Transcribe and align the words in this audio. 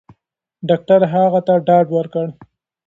ډاکټر 0.67 1.01
هغه 1.13 1.39
ته 1.47 1.53
ډاډ 1.67 1.85
ورکړ. 1.97 2.27